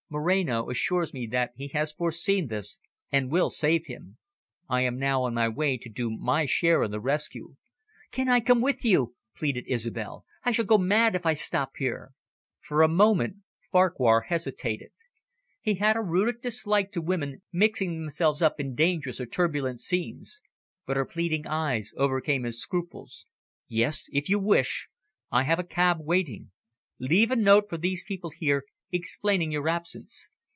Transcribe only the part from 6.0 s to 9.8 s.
my share in the rescue." "Can I come with you?" pleaded